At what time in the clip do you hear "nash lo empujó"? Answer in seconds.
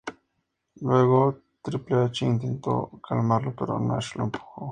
3.79-4.59